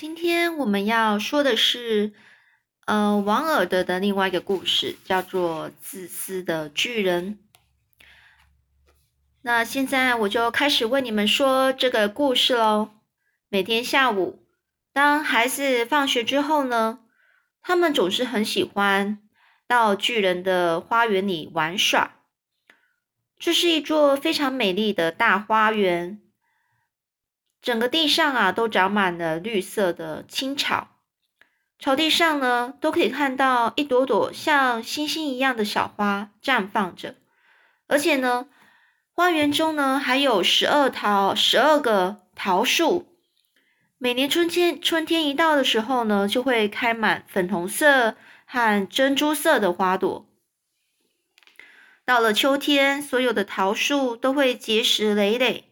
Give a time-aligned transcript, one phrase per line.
[0.00, 2.14] 今天我们要说的是，
[2.86, 7.38] 呃，王尔德的另外一个故事，叫做《自私的巨人》。
[9.42, 12.92] 那现在我就开始为你们说这个故事喽。
[13.50, 14.42] 每天下午，
[14.94, 17.00] 当孩子放学之后呢，
[17.60, 19.18] 他们总是很喜欢
[19.68, 22.22] 到巨人的花园里玩耍。
[23.38, 26.22] 这是一座非常美丽的大花园。
[27.62, 30.96] 整个地上啊，都长满了绿色的青草，
[31.78, 37.16] 草地上呢，都可以看到一朵朵像星星一样的小花绽放着，
[37.86, 38.48] 而且呢，
[39.12, 43.14] 花园中呢还有十二桃十二个桃树，
[43.98, 48.16] 每年春天春天一到的时候呢，就会开满粉红色
[48.46, 50.26] 和珍珠色的花朵。
[52.06, 55.69] 到了秋天，所有的桃树都会结实累累。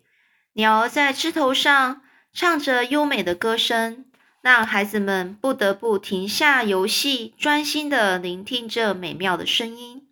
[0.55, 2.02] 鸟儿在枝头上
[2.33, 4.06] 唱着优美的歌声，
[4.41, 10.09] 让孩子们不得不停下游戏，专心的聆听这美妙的声音。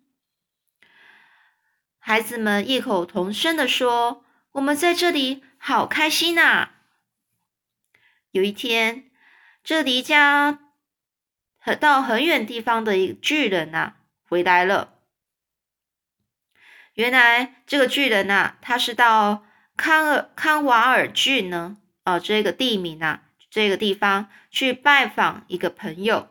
[1.99, 6.69] 孩子们异口同声的说：“我们在这里好开心呐！”
[8.31, 9.11] 有一天，
[9.63, 10.59] 这离家
[11.57, 13.95] 很到很远地方的一个巨人呐
[14.29, 14.93] 回来了。
[16.93, 19.43] 原来，这个巨人呐，他是到。
[19.77, 21.77] 康尔康瓦尔郡呢？
[22.03, 26.27] 哦，这个地名啊，这个地方去拜访一个朋友。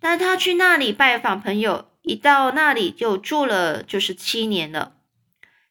[0.00, 4.92] 但他去那里拜访朋友，一到那里就住了，就是七年了。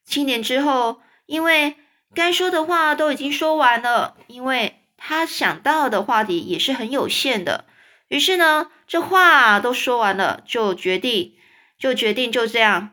[0.04, 1.76] 七年之后，因为
[2.14, 7.66] 该说的话都已经说完了，因为他想到的话题也是很有限的。
[8.10, 11.36] 于是呢，这话都说完了，就决定，
[11.78, 12.92] 就决定就这样，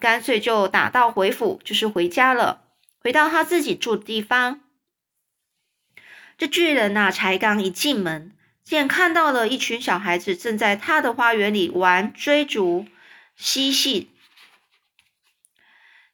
[0.00, 2.62] 干脆就打道回府，就是回家了。
[3.06, 4.62] 回到他自己住的地方，
[6.36, 12.84] 这巨人呐，才刚一进门，见看到了一群小孩子正在他的花园里玩追逐
[13.36, 14.10] 嬉戏。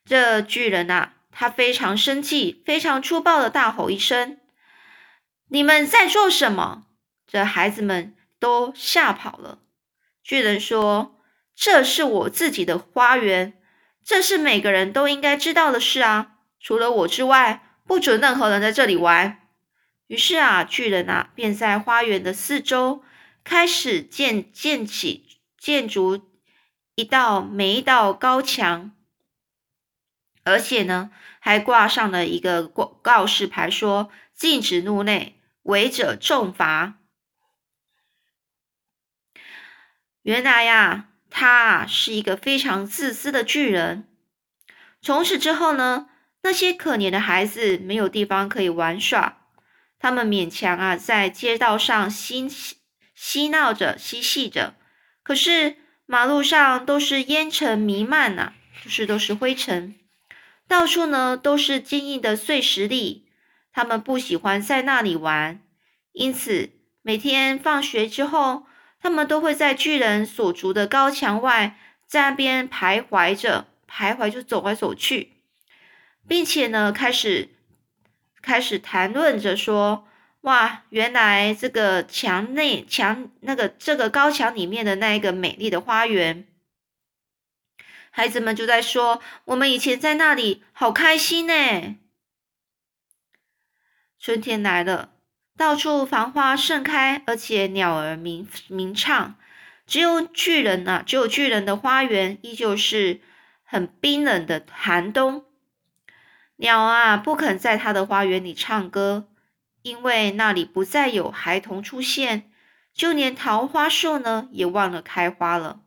[0.04, 4.38] 这巨人呐，他非常生气，非常粗暴的大吼一声
[5.48, 6.84] ：“你们在做什么？”
[7.26, 9.60] 这孩子们都吓跑了。
[10.22, 11.19] 巨人说
[11.56, 13.54] ：“这是我自己的花园，
[14.04, 16.28] 这是每个人都应该知道的事啊。”
[16.62, 19.41] 除了我之外，不准任何人在这里玩。
[20.06, 23.03] 于是啊，巨人啊，便在花园的四周
[23.43, 26.31] 开始建建起建筑
[26.95, 28.93] 一道每一道高墙，
[30.45, 37.00] 而且呢，还挂上了一个告告示牌，说禁止入内，违者重罚。
[40.23, 44.06] 原来呀，他是一个非常自私的巨人。
[45.00, 46.09] 从此之后呢？
[46.42, 49.38] 那些可怜的孩子没有地方可以玩耍，
[49.98, 52.48] 他们勉强啊在街道上嬉
[53.14, 54.75] 嬉闹着嬉戏着。
[55.22, 59.94] 可是马路上都是烟尘弥漫呐，就是都是灰尘，
[60.66, 63.28] 到处呢都是坚硬的碎石粒。
[63.72, 65.60] 他们不喜欢在那里玩，
[66.12, 66.70] 因此
[67.02, 68.64] 每天放学之后，
[69.00, 75.31] 他们都会在巨人所筑的高墙外在那边徘徊着，徘徊就走来走去。
[76.27, 77.50] 并且呢，开始
[78.41, 80.09] 开始谈论着说，
[80.43, 86.47] 哇，原来这个墙内墙那个这个高墙里面的那一个美丽的花园，
[88.11, 91.97] 孩子们就在说，我们以前在那里好开心呢。
[94.19, 95.11] 春天来了，
[95.56, 99.37] 到处繁花盛开，而且鸟儿鸣鸣唱，
[99.87, 103.21] 只有巨人啊，只有巨人的花园依旧是
[103.65, 105.44] 很冰冷的寒冬。
[106.56, 109.28] 鸟啊，不肯在他的花园里唱歌，
[109.82, 112.50] 因为那里不再有孩童出现。
[112.94, 115.80] 就连桃花树呢，也忘了开花了。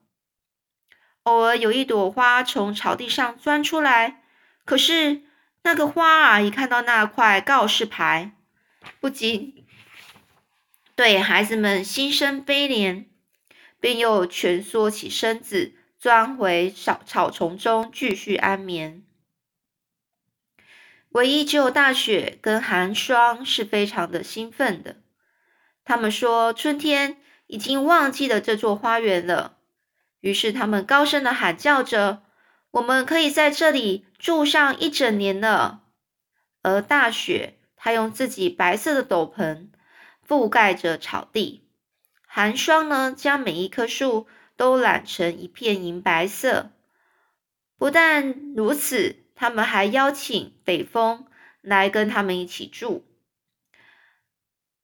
[1.22, 4.24] 偶尔有一朵花从草地上钻出来，
[4.66, 5.22] 可是
[5.62, 8.32] 那个花啊，一看到那块告示牌，
[9.00, 9.66] 不禁
[10.96, 13.06] 对孩子们心生悲怜，
[13.80, 19.04] 便又蜷缩起身子，钻回草草丛中继续安眠。
[21.16, 24.98] 唯一只有大雪跟寒霜是非常的兴奋的。
[25.86, 29.60] 他们说春天已经忘记了这座花园了，
[30.20, 32.24] 于是他们高声的喊叫着
[32.72, 35.84] ：“我们可以在这里住上一整年了。”
[36.64, 39.70] 而大雪，它用自己白色的斗篷
[40.28, 41.62] 覆盖着草地；
[42.28, 44.28] 寒霜呢，将每一棵树
[44.58, 46.72] 都染成一片银白色。
[47.78, 49.25] 不但如此。
[49.36, 51.28] 他们还邀请北风
[51.62, 53.06] 来跟他们一起住，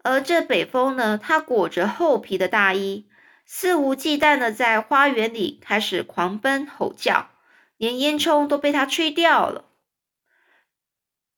[0.03, 3.07] 而这北风呢，它裹着厚皮的大衣，
[3.45, 7.30] 肆无忌惮的在花园里开始狂奔吼叫，
[7.77, 9.65] 连烟囱都被它吹掉了。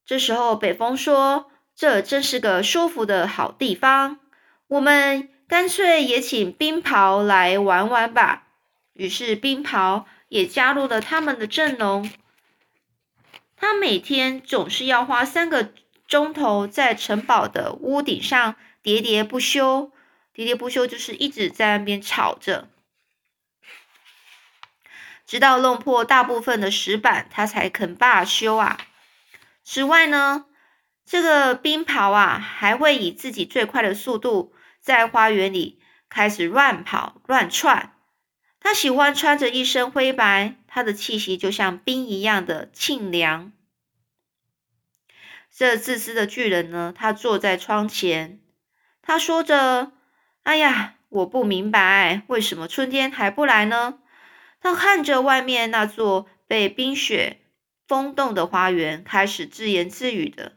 [0.05, 4.19] 这时候，北风说：“这真是个舒服的好地方，
[4.67, 8.47] 我们干脆也请冰袍来玩玩吧。”
[8.93, 12.09] 于是，冰袍也加入了他们的阵容。
[13.63, 15.71] 他每天总是要花三个。
[16.05, 19.93] 钟头在城堡的屋顶上喋喋不休，
[20.35, 22.67] 喋喋不休就是一直在那边吵着，
[25.25, 28.77] 直到弄破大部分的石板，他才肯罢休啊。
[29.63, 30.45] 此外呢，
[31.05, 35.79] 这个冰袍啊，还会以自己最快的速度在花园里
[36.09, 37.93] 开始乱跑乱窜。
[38.59, 43.51] 他喜欢穿着一身灰白，他的气息就像冰一样的沁凉。
[45.55, 46.91] 这自私的巨人呢？
[46.97, 48.39] 他坐在窗前，
[49.03, 49.91] 他说着
[50.41, 53.99] ：“哎呀，我不明白，为什么春天还不来呢？”
[54.61, 57.41] 他看着外面那座被冰雪
[57.87, 60.53] 封冻的花园，开始自言自语的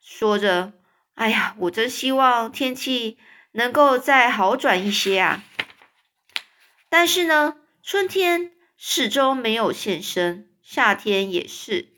[0.00, 0.72] 说着
[1.12, 3.18] ：“哎呀，我真希望天气
[3.52, 5.44] 能够再好转一些啊！”
[6.88, 8.52] 但是呢，春天
[8.86, 11.88] 始终没有现身，夏天也是。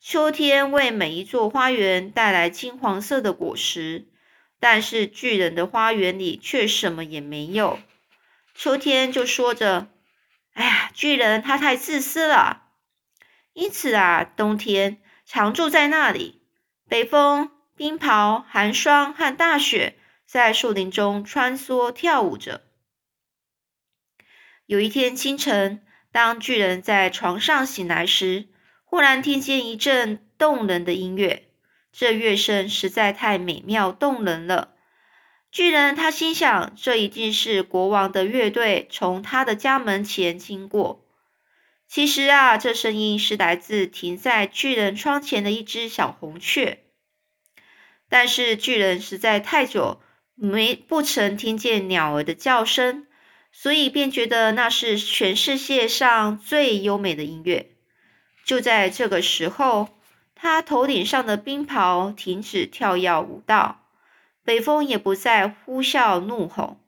[0.00, 4.08] 秋天为每一座花园带来金黄色的果实，
[4.58, 7.78] 但是巨人的花园里却什么也没有。
[8.56, 9.86] 秋天就说着
[10.54, 12.64] ：“哎呀，巨人他太自私了。”
[13.54, 16.42] 因此啊，冬天常住在那里。
[16.88, 19.96] 北风、冰雹、寒霜和大雪
[20.26, 22.62] 在树林中穿梭跳舞着。
[24.66, 28.46] 有一天清晨，当巨人在床上醒来时，
[28.84, 31.48] 忽然听见一阵动人的音乐，
[31.90, 34.74] 这乐声实在太美妙动人了。
[35.50, 41.06] 巨人他心想，这一定是国王的乐队从他的家门前经过。
[41.88, 46.78] 其实啊，这声音是来自停在巨人窗前的一只小红雀。
[48.08, 50.00] 但是巨人实在太久
[50.34, 53.06] 没不曾听见鸟儿的叫声，
[53.52, 57.70] 所以便觉得那是全世界上最优美的音乐。
[58.44, 59.90] 就在这个时候，
[60.34, 63.82] 他头顶上的冰袍停止跳跃舞蹈，
[64.44, 66.80] 北风也不再呼啸怒吼，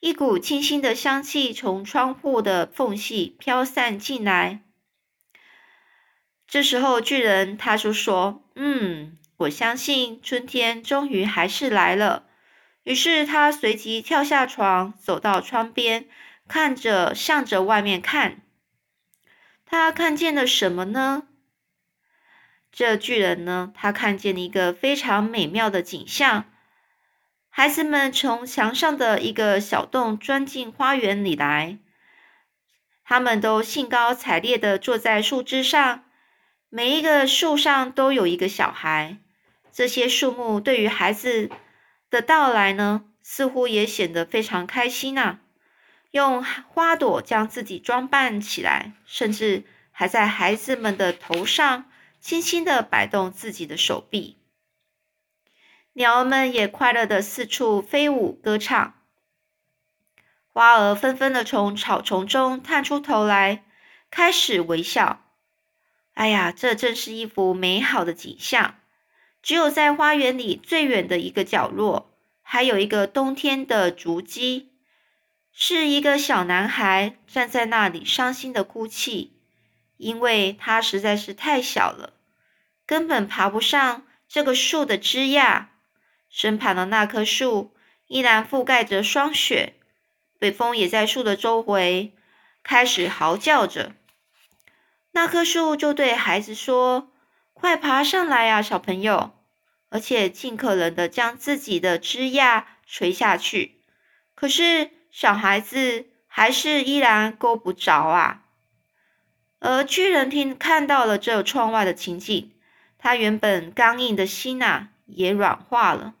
[0.00, 4.62] 一股清新的香气从窗户的缝隙飘散进来。
[6.48, 12.24] 这时候，巨人他就说：“嗯，我相信春天终于还是来了。”
[12.86, 16.06] 于是他随即跳下床，走到窗边，
[16.46, 18.42] 看着向着外面看。
[19.64, 21.24] 他看见了什么呢？
[22.70, 23.72] 这巨人呢？
[23.74, 26.44] 他看见了一个非常美妙的景象。
[27.48, 31.78] 孩子们从墙上的一个小洞钻进花园里来，
[33.02, 36.04] 他们都兴高采烈地坐在树枝上。
[36.68, 39.16] 每一个树上都有一个小孩。
[39.72, 41.50] 这些树木对于孩子
[42.10, 45.40] 的到来呢，似乎也显得非常开心呐。
[46.12, 54.38] 用花朵将自己装扮起来，甚至还在孩子们的头上轻轻的摆动自己的手臂。
[55.92, 58.94] 鸟儿们也快乐的四处飞舞歌唱。
[60.46, 63.64] 花儿纷纷的从草丛中探出头来，
[64.10, 65.22] 开始微笑。
[66.14, 68.76] 哎呀，这正是一幅美好的景象。
[69.46, 72.10] 只有在花园里最远的一个角落，
[72.42, 74.72] 还有一个冬天的竹基。
[75.52, 79.38] 是一个小男孩站在那里，伤心的哭泣，
[79.98, 82.14] 因为他实在是太小了，
[82.86, 85.68] 根本爬不上这个树的枝桠。
[86.28, 87.72] 身旁的那棵树
[88.08, 89.74] 依然覆盖着霜雪，
[90.40, 92.16] 北风也在树的周围
[92.64, 93.92] 开始嚎叫着。
[95.12, 97.12] 那棵树就对孩子说
[97.54, 99.30] ：“快爬上来呀，小朋友！”
[99.88, 103.80] 而且尽可能的将自己的枝桠垂下去。
[104.34, 104.90] 可是。
[105.08, 108.42] 小孩子还是依然够不着啊！
[109.60, 112.52] 而巨人听看到了这窗外的情景，
[112.98, 116.12] 他原本刚硬的心呐也软化了。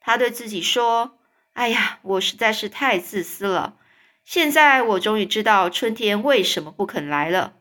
[0.00, 1.18] 他对自己说
[1.52, 3.76] ：“哎呀，我实在是太自私了！
[4.24, 7.52] 现在我终于知道春天为什么不肯来了。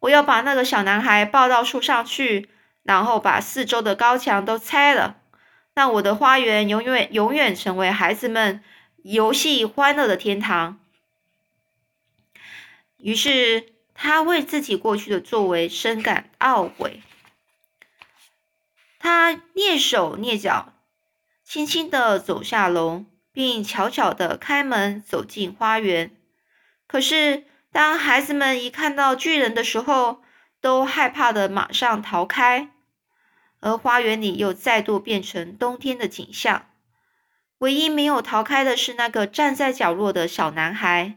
[0.00, 2.48] 我要把那个小男孩抱到树上去，
[2.84, 5.16] 然后把四周的高墙都拆了，
[5.74, 8.62] 让我的花园永远永远成为孩子们。”
[9.04, 10.80] 游戏欢乐的天堂。
[12.96, 17.02] 于是他为自己过去的作为深感懊悔。
[18.98, 20.72] 他蹑手蹑脚，
[21.44, 26.16] 轻轻地走下楼，并悄悄地开门走进花园。
[26.86, 30.22] 可是，当孩子们一看到巨人的时候，
[30.62, 32.70] 都害怕的马上逃开。
[33.64, 36.66] 而花园里又再度变成冬天的景象。
[37.58, 41.16] 唯一没有逃开的是那个站在角落的小男孩，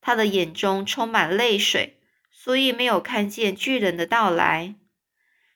[0.00, 4.76] 他的眼中充满泪水，所以没有看见巨人的到来。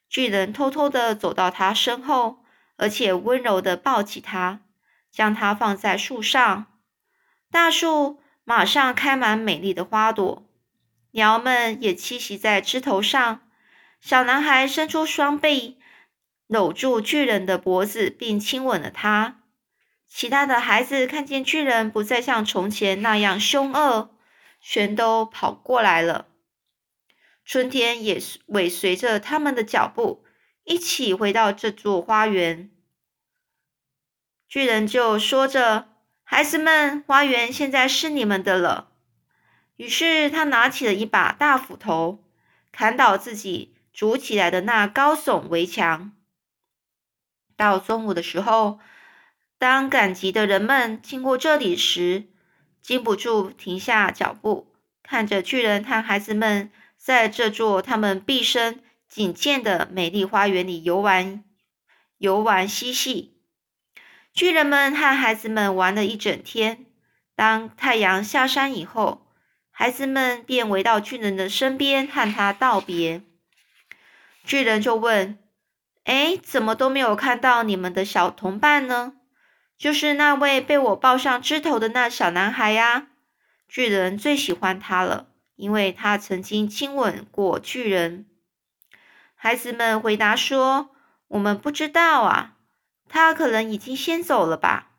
[0.08, 2.44] 巨人偷偷的走到他身后。
[2.76, 4.60] 而且温柔的抱起他，
[5.12, 6.66] 将他放在树上。
[7.48, 10.44] 大树马上开满美丽的花朵，
[11.12, 13.42] 鸟们也栖息在枝头上。
[14.00, 15.78] 小男孩伸出双臂，
[16.54, 19.42] 搂住巨人的脖子，并亲吻了他。
[20.08, 24.14] 其他的孩子看见巨人不再像从前那样凶恶，
[24.60, 26.28] 全都跑过来了。
[27.44, 30.24] 春天也尾随着他们的脚步。
[30.66, 32.70] 一起回到这座花园，
[34.48, 35.88] 巨人就说着
[36.24, 38.88] ：“孩子们，花园现在是你们的了。”
[39.76, 42.24] 于是他拿起了一把大斧头，
[42.72, 46.12] 砍倒自己筑起来的那高耸围墙。
[47.56, 48.78] 到中午的时候，
[49.58, 52.24] 当赶集的人们经过这里时，
[52.82, 58.80] 禁不住停下脚步，看着巨人和孩子们在这座他们毕生。
[59.06, 61.44] 仅见的美丽花园里游玩、
[62.18, 63.36] 游玩嬉戏，
[64.32, 66.86] 巨人们和孩子们玩了一整天。
[67.36, 69.28] 当太阳下山以后，
[69.70, 73.22] 孩子们便围到巨人的身边和他道别。
[74.42, 75.38] 巨人就问
[76.04, 79.14] ：“哎，怎么都没有看到你们的小同伴呢？
[79.76, 83.08] 就是那位被我抱上枝头的那小男孩呀。
[83.66, 88.26] 巨人最喜欢他了，因为他曾经亲吻过巨人。”
[89.34, 90.90] 孩子们回答说
[91.28, 92.54] ：“我们不知道啊，
[93.08, 94.90] 他可能已经先走了吧。”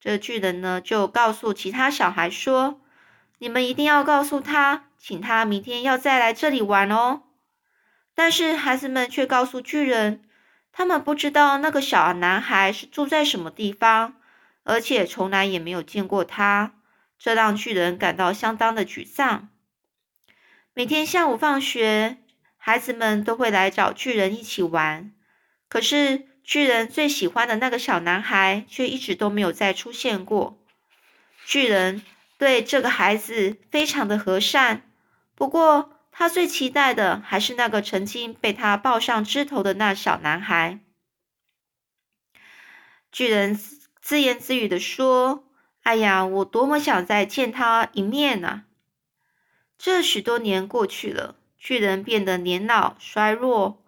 [0.00, 2.80] 这巨人呢，就告诉其他小孩说
[3.38, 7.22] ：“你们一定要告诉他，请他明天要再来这里玩哦。”
[8.14, 10.22] 但是孩子们却告诉巨人，
[10.72, 14.16] 他们不知道那个小男孩是住在什么地方，
[14.64, 16.74] 而且从来也没有见过他，
[17.18, 19.48] 这让巨人感到相当的沮丧。
[20.74, 22.18] 每天下午放学。
[22.64, 25.12] 孩子们都会来找巨人一起玩，
[25.68, 30.62] 可是巨人最喜欢的那个小男孩却一直都没有再出现过。
[31.44, 32.02] 巨人
[32.38, 34.88] 对这个孩子非常的和善，
[35.34, 40.78] 不过他最期待的还是那个曾经被他抱上枝头的那小男孩。
[43.10, 43.58] 巨人
[44.00, 45.44] 自言自语地说
[45.82, 48.64] ：“哎呀，我多么想再见他一面啊！”
[49.76, 51.34] 这许多年过去了。
[51.58, 53.84] 巨人变得年老衰弱，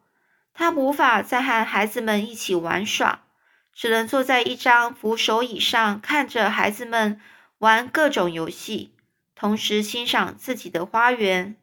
[0.53, 3.25] 他无法再和孩子们一起玩耍，
[3.73, 7.21] 只能坐在一张扶手椅上，看着孩子们
[7.59, 8.95] 玩各种游戏，
[9.35, 11.57] 同时欣赏自己的花园。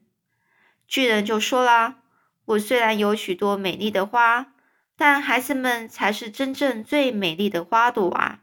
[0.92, 2.02] 巨人就说啦
[2.44, 4.54] ：“我虽然有许多美丽的花，
[4.98, 8.42] 但孩子们才是真正最美丽的花朵啊！”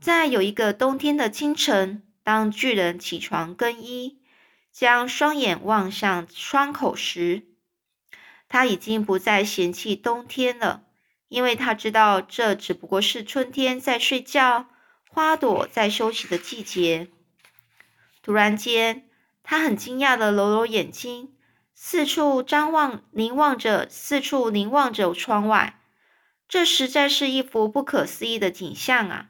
[0.00, 4.22] 在有一个冬天的清晨，当巨人起床更衣。
[4.70, 7.42] 将双眼望向窗口时，
[8.48, 10.84] 他已经不再嫌弃冬天了，
[11.26, 14.68] 因为他知道这只不过是春天在睡觉、
[15.08, 17.08] 花朵在休息的季节。
[18.22, 19.08] 突然间，
[19.48, 21.36] 他很惊讶的揉揉眼睛，
[21.72, 25.80] 四处张望、凝望着，四处凝望着窗外。
[26.48, 29.28] 这实在是一幅不可思议的景象啊！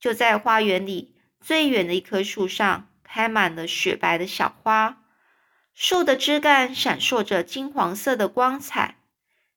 [0.00, 2.86] 就在花园里最远的一棵树上。
[3.12, 5.02] 开满了雪白的小花，
[5.74, 8.98] 树的枝干闪烁着金黄色的光彩，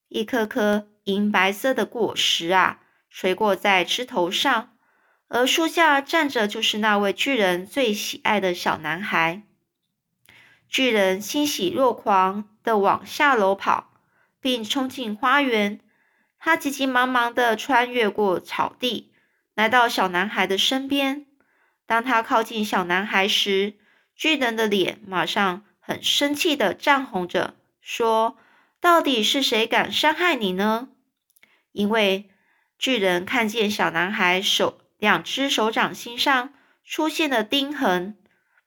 [0.07, 2.79] 一颗颗银白色的果实啊，
[3.11, 4.73] 垂挂在枝头上。
[5.27, 9.43] 而树下站着，就是那位巨人最喜爱的小男孩。
[10.73, 13.93] 巨人欣喜若狂地往下楼跑，
[14.41, 15.79] 并冲进花园。
[16.39, 19.13] 他急急忙忙地穿越过草地，
[19.53, 21.27] 来到小男孩的身边。
[21.85, 23.75] 当他靠近小男孩时，
[24.15, 28.35] 巨人的脸马上很生气的涨红着，说
[28.81, 30.89] ：“到底是谁敢伤害你呢？”
[31.71, 32.31] 因为
[32.79, 38.17] 巨人看见小男孩手两只手掌心上出现了钉痕，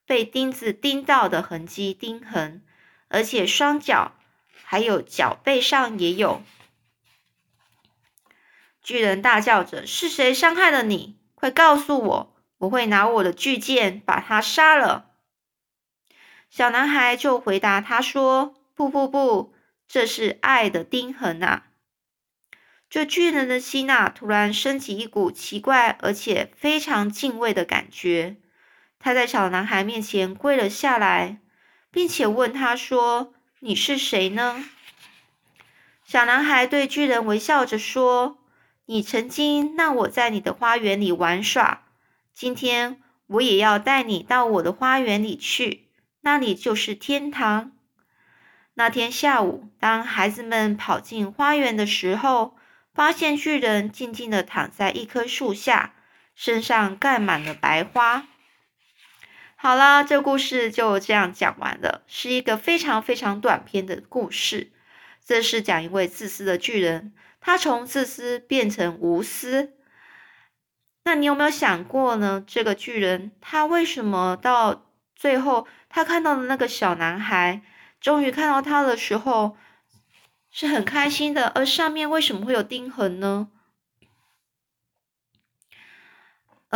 [0.06, 2.62] 被钉子钉到的痕迹，钉痕，
[3.08, 4.12] 而且双脚
[4.64, 6.42] 还有脚背上也有。
[8.80, 11.18] 巨人大叫着：“是谁伤害了你？
[11.34, 15.10] 快告诉我！”我会拿我的巨剑把他杀了。
[16.48, 19.52] 小男孩就回答他说：“不不不，
[19.86, 21.66] 这是爱的钉痕啊！”
[22.88, 28.36] 这巨人的心呐，突然升起一股奇怪而且非常敬畏的感觉。
[29.06, 31.38] 他在小男孩面前跪了下来，
[31.92, 33.32] 并且问他说
[33.62, 34.64] ：“你是谁呢？”
[36.04, 38.38] 小男孩对巨人微笑着说
[38.86, 41.84] ：“你曾经让我在你的花园里玩耍，
[42.34, 45.86] 今天我也要带你到我的花园里去，
[46.22, 47.70] 那里就是天堂。”
[48.74, 52.56] 那天下午，当孩子们跑进花园的时候，
[52.92, 55.94] 发现巨人静静的躺在一棵树下，
[56.34, 58.26] 身上盖满了白花。
[59.58, 64.70] 好了，这故事就这样讲完了，是一个非常非常短篇的故事。
[65.24, 69.72] 这是讲一位自私的巨人，他从自私变成无私。
[71.04, 72.44] 那你有没有想过呢？
[72.46, 77.62] 这个巨人他为什么到最后，他看到的那个小男孩，
[77.98, 79.56] 终于看到他的时候？
[80.50, 83.48] 是很开心的，而上面为什么会有钉痕呢？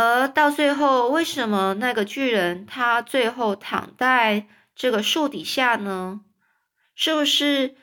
[0.01, 6.21] 而到最后，为什么那个巨人他最后躺在这个树底下呢？
[6.95, 7.75] 是不是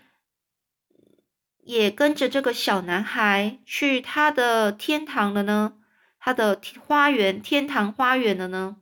[1.63, 5.75] 也跟着这个小男孩去他的天堂了呢？
[6.19, 8.77] 他的花园，天堂花园了呢？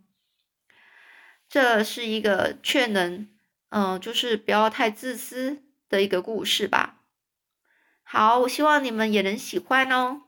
[1.49, 3.31] 这是一个劝人，
[3.69, 7.03] 嗯，就是不要太自私的一个故事吧。
[8.03, 10.23] 好，我希望你们也能喜欢哦。